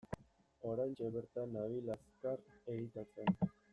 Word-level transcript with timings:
Oraintxe 0.69 1.09
bertan 1.17 1.53
nabil 1.57 1.93
azkar 1.97 2.43
editatzen. 2.77 3.35